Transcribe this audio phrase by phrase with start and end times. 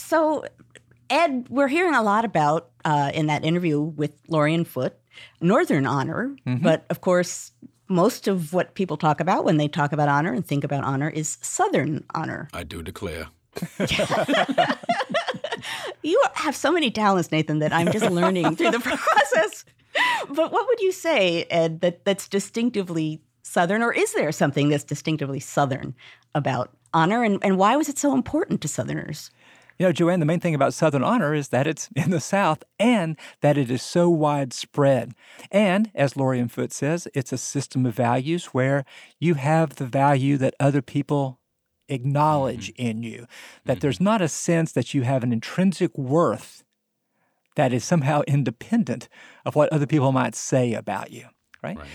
[0.00, 0.44] So,
[1.08, 4.96] Ed, we're hearing a lot about uh, in that interview with Lorien Foote,
[5.40, 6.62] Northern honor, mm-hmm.
[6.62, 7.52] but of course,
[7.88, 11.10] most of what people talk about when they talk about honor and think about honor
[11.10, 12.48] is Southern honor.
[12.54, 13.26] I do declare.
[16.02, 19.64] you have so many talents, Nathan, that I'm just learning through the process.
[20.28, 24.84] But what would you say, Ed, that, that's distinctively Southern, or is there something that's
[24.84, 25.94] distinctively Southern
[26.34, 29.30] about honor, and, and why was it so important to Southerners?
[29.80, 32.62] You know, Joanne, the main thing about Southern honor is that it's in the South
[32.78, 35.14] and that it is so widespread.
[35.50, 38.84] And as Lorien Foote says, it's a system of values where
[39.18, 41.40] you have the value that other people
[41.88, 42.88] acknowledge mm-hmm.
[42.88, 43.26] in you,
[43.64, 43.80] that mm-hmm.
[43.80, 46.62] there's not a sense that you have an intrinsic worth
[47.56, 49.08] that is somehow independent
[49.46, 51.24] of what other people might say about you,
[51.62, 51.78] right?
[51.78, 51.88] right.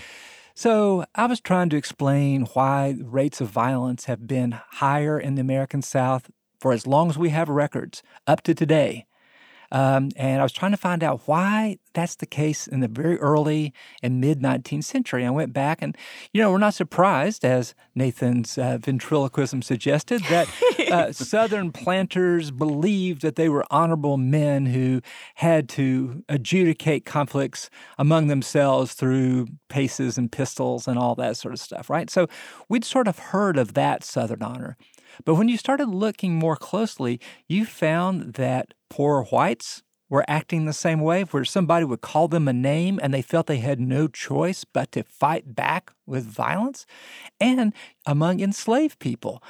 [0.56, 5.40] So I was trying to explain why rates of violence have been higher in the
[5.42, 6.32] American South
[6.66, 9.06] for as long as we have records up to today
[9.72, 13.18] um, and I was trying to find out why that's the case in the very
[13.18, 15.24] early and mid 19th century.
[15.24, 15.96] I went back and,
[16.32, 20.48] you know, we're not surprised, as Nathan's uh, ventriloquism suggested, that
[20.90, 25.00] uh, Southern planters believed that they were honorable men who
[25.36, 31.60] had to adjudicate conflicts among themselves through paces and pistols and all that sort of
[31.60, 32.10] stuff, right?
[32.10, 32.28] So
[32.68, 34.76] we'd sort of heard of that Southern honor.
[35.24, 40.72] But when you started looking more closely, you found that poor whites were acting the
[40.72, 44.06] same way, where somebody would call them a name and they felt they had no
[44.06, 46.86] choice but to fight back with violence.
[47.40, 47.72] And
[48.06, 49.42] among enslaved people,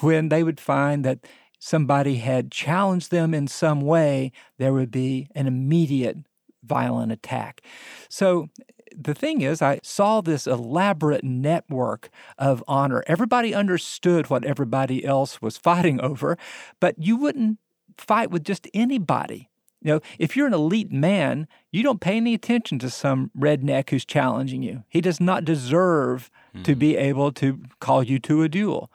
[0.00, 1.26] when they would find that
[1.58, 6.18] somebody had challenged them in some way, there would be an immediate
[6.62, 7.60] violent attack.
[8.08, 8.48] So
[8.96, 13.02] the thing is, I saw this elaborate network of honor.
[13.06, 16.38] Everybody understood what everybody else was fighting over,
[16.80, 17.58] but you wouldn't
[17.96, 19.50] fight with just anybody.
[19.82, 23.90] You know, if you're an elite man, you don't pay any attention to some redneck
[23.90, 24.84] who's challenging you.
[24.88, 26.62] He does not deserve mm-hmm.
[26.62, 28.90] to be able to call you to a duel.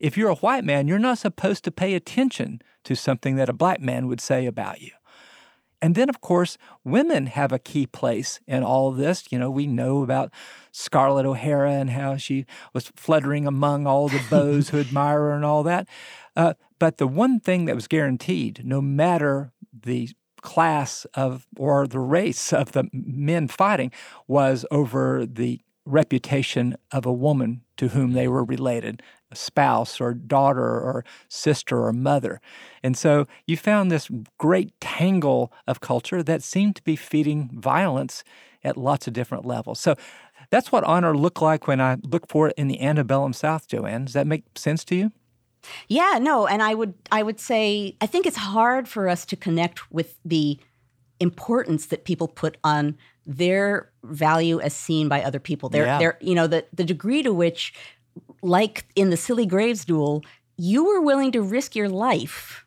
[0.00, 3.54] If you're a white man, you're not supposed to pay attention to something that a
[3.54, 4.92] black man would say about you.
[5.82, 9.24] And then, of course, women have a key place in all of this.
[9.30, 10.32] You know, we know about
[10.72, 15.44] Scarlett O'Hara and how she was fluttering among all the beaux who admire her and
[15.44, 15.86] all that.
[16.34, 20.10] Uh, but the one thing that was guaranteed, no matter the
[20.42, 23.90] class of or the race of the men fighting,
[24.26, 30.14] was over the reputation of a woman to whom they were related a spouse or
[30.14, 32.40] daughter or sister or mother.
[32.82, 34.08] And so you found this
[34.38, 38.22] great tangle of culture that seemed to be feeding violence
[38.62, 39.80] at lots of different levels.
[39.80, 39.96] So
[40.50, 44.04] that's what honor looked like when I look for it in the antebellum South, Joanne.
[44.04, 45.12] Does that make sense to you?
[45.88, 49.36] Yeah, no, and I would I would say I think it's hard for us to
[49.36, 50.60] connect with the
[51.20, 52.96] importance that people put on
[53.26, 55.68] their value as seen by other people.
[55.68, 55.98] Their yeah.
[55.98, 57.74] their you know the the degree to which
[58.42, 60.22] like in the Cilley Graves duel,
[60.56, 62.64] you were willing to risk your life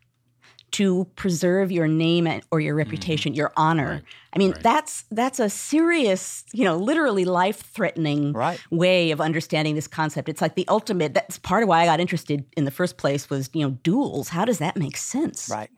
[0.71, 2.77] to preserve your name or your mm-hmm.
[2.77, 3.91] reputation, mm your honor.
[3.91, 4.03] Right.
[4.33, 4.63] I mean, right.
[4.63, 8.59] that's that's a serious, you know, literally life-threatening right.
[8.69, 10.29] way of understanding this concept.
[10.29, 11.13] It's like the ultimate.
[11.13, 14.29] That's part of why I got interested in the first place was, you know, duels.
[14.29, 15.49] How does that make sense?
[15.49, 15.69] Right.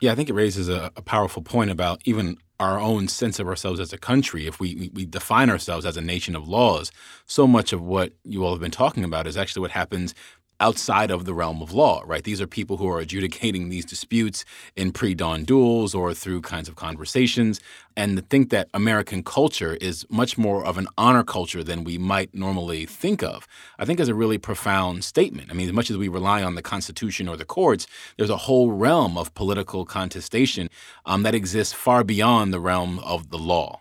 [0.00, 3.46] Yeah, I think it raises a, a powerful point about even our own sense of
[3.46, 4.46] ourselves as a country.
[4.46, 6.90] If we, we, we define ourselves as a nation of laws,
[7.26, 10.14] so much of what you all have been talking about is actually what happens
[10.60, 12.24] outside of the realm of law, right?
[12.24, 14.44] These are people who are adjudicating these disputes
[14.76, 17.60] in pre dawn duels or through kinds of conversations.
[17.96, 21.98] And to think that American culture is much more of an honor culture than we
[21.98, 23.46] might normally think of,
[23.78, 25.50] I think is a really profound statement.
[25.50, 27.86] I mean, as much as we rely on the Constitution or the courts,
[28.16, 30.70] there's a whole realm of political contestation
[31.06, 33.80] um, that exists far beyond the realm of the law.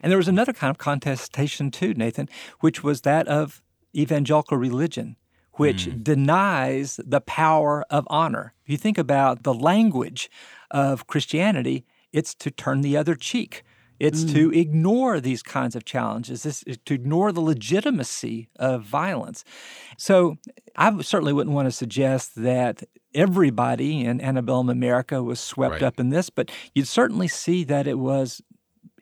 [0.00, 2.28] And there was another kind of contestation too, Nathan,
[2.60, 3.62] which was that of
[3.94, 5.16] evangelical religion
[5.56, 6.02] which mm.
[6.02, 8.54] denies the power of honor.
[8.64, 10.30] If you think about the language
[10.70, 13.62] of Christianity, it's to turn the other cheek.
[13.98, 14.32] It's mm.
[14.34, 19.44] to ignore these kinds of challenges, it's to ignore the legitimacy of violence.
[19.96, 20.36] So,
[20.76, 22.82] I certainly wouldn't want to suggest that
[23.14, 25.82] everybody in antebellum America was swept right.
[25.82, 28.42] up in this, but you'd certainly see that it was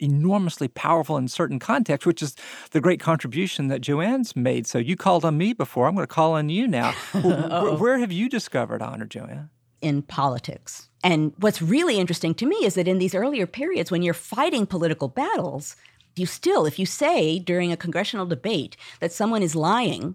[0.00, 2.34] enormously powerful in certain contexts, which is
[2.72, 4.66] the great contribution that Joanne's made.
[4.66, 5.86] So you called on me before.
[5.86, 6.92] I'm going to call on you now.
[7.12, 9.50] where, where have you discovered honor, Joanne?
[9.80, 10.88] In politics.
[11.02, 14.66] And what's really interesting to me is that in these earlier periods, when you're fighting
[14.66, 15.76] political battles,
[16.16, 20.14] you still, if you say during a congressional debate that someone is lying,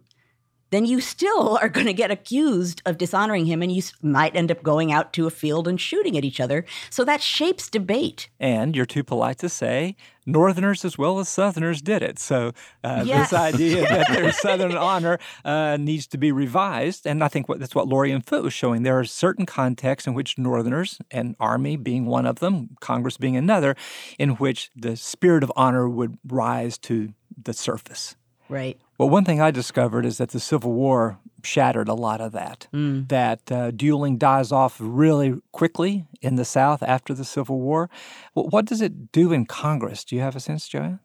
[0.69, 4.51] then you still are going to get accused of dishonoring him and you might end
[4.51, 6.65] up going out to a field and shooting at each other.
[6.89, 8.29] So that shapes debate.
[8.39, 9.95] And you're too polite to say
[10.31, 12.19] Northerners as well as Southerners did it.
[12.19, 13.29] So uh, yes.
[13.29, 17.59] this idea that their Southern honor uh, needs to be revised, and I think what,
[17.59, 18.83] that's what Lorien Foote was showing.
[18.83, 23.35] There are certain contexts in which Northerners, and Army being one of them, Congress being
[23.35, 23.75] another,
[24.17, 28.15] in which the spirit of honor would rise to the surface.
[28.49, 28.79] Right.
[28.97, 32.67] Well, one thing I discovered is that the Civil War shattered a lot of that.
[32.73, 33.07] Mm.
[33.09, 37.89] That uh, dueling dies off really quickly in the South after the Civil War.
[38.35, 40.03] Well, what does it do in Congress?
[40.03, 40.99] Do you have a sense, Joanne?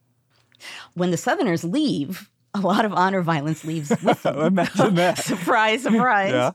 [0.95, 4.39] When the Southerners leave, a lot of honor violence leaves with them.
[4.39, 5.19] Imagine that.
[5.25, 6.33] surprise, surprise.
[6.33, 6.53] yeah.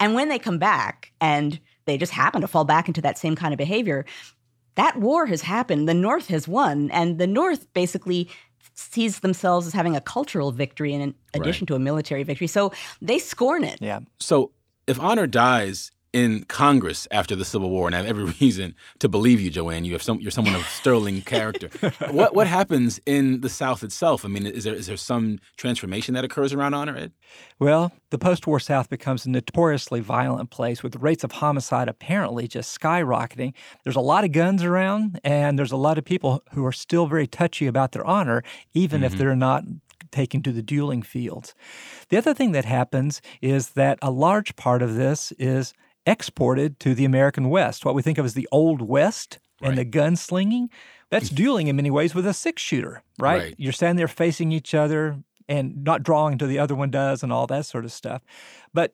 [0.00, 3.36] And when they come back and they just happen to fall back into that same
[3.36, 4.04] kind of behavior,
[4.74, 5.88] that war has happened.
[5.88, 6.90] The North has won.
[6.90, 8.28] And the North basically
[8.76, 11.68] sees themselves as having a cultural victory in addition right.
[11.68, 12.46] to a military victory.
[12.46, 13.80] So they scorn it.
[13.80, 14.00] Yeah.
[14.20, 14.52] So
[14.86, 19.08] if honor dies in Congress after the Civil War, and I have every reason to
[19.08, 19.84] believe you, Joanne.
[19.84, 21.68] You have some, you're someone of sterling character.
[22.10, 24.24] what what happens in the South itself?
[24.24, 27.12] I mean, is there is there some transformation that occurs around honor, Ed?
[27.58, 32.78] Well, the post-war South becomes a notoriously violent place with rates of homicide apparently just
[32.80, 33.52] skyrocketing.
[33.84, 37.06] There's a lot of guns around, and there's a lot of people who are still
[37.06, 38.42] very touchy about their honor,
[38.72, 39.12] even mm-hmm.
[39.12, 39.64] if they're not
[40.10, 41.54] taken to the dueling fields.
[42.08, 45.74] The other thing that happens is that a large part of this is
[46.06, 49.68] exported to the American West, what we think of as the Old West right.
[49.68, 50.68] and the gunslinging.
[51.10, 53.42] That's dueling in many ways with a six shooter, right?
[53.42, 53.54] right?
[53.58, 57.32] You're standing there facing each other and not drawing until the other one does and
[57.32, 58.22] all that sort of stuff.
[58.74, 58.92] But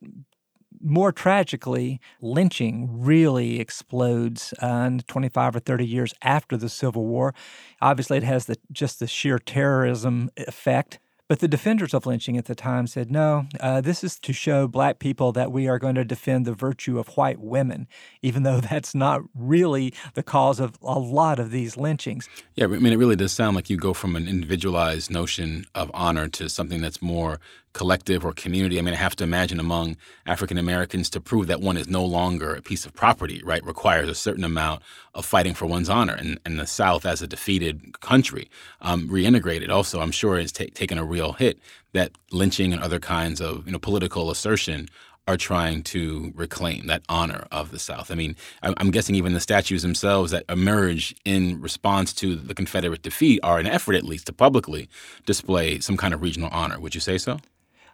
[0.82, 7.34] more tragically, lynching really explodes uh, 25 or 30 years after the Civil War.
[7.80, 10.98] Obviously, it has the, just the sheer terrorism effect
[11.32, 14.68] but the defenders of lynching at the time said, no, uh, this is to show
[14.68, 17.88] black people that we are going to defend the virtue of white women,
[18.20, 22.28] even though that's not really the cause of a lot of these lynchings.
[22.54, 25.90] Yeah, I mean, it really does sound like you go from an individualized notion of
[25.94, 27.40] honor to something that's more
[27.72, 28.78] collective or community.
[28.78, 29.96] I mean, I have to imagine among
[30.26, 34.08] African Americans to prove that one is no longer a piece of property, right, requires
[34.08, 34.82] a certain amount
[35.14, 36.14] of fighting for one's honor.
[36.14, 40.64] And, and the South, as a defeated country, um, reintegrated also, I'm sure, has ta-
[40.74, 41.58] taken a real hit
[41.92, 44.88] that lynching and other kinds of you know political assertion
[45.28, 48.10] are trying to reclaim that honor of the South.
[48.10, 53.02] I mean, I'm guessing even the statues themselves that emerge in response to the Confederate
[53.02, 54.88] defeat are an effort, at least, to publicly
[55.24, 56.80] display some kind of regional honor.
[56.80, 57.38] Would you say so?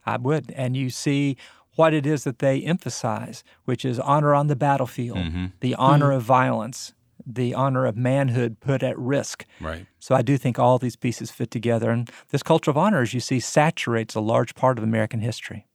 [0.08, 0.52] I would.
[0.52, 1.36] And you see
[1.76, 5.46] what it is that they emphasize, which is honor on the battlefield, mm-hmm.
[5.60, 6.16] the honor mm-hmm.
[6.16, 6.92] of violence,
[7.24, 9.44] the honor of manhood put at risk.
[9.60, 9.86] Right.
[10.00, 11.90] So I do think all these pieces fit together.
[11.90, 15.67] And this culture of honor, as you see, saturates a large part of American history.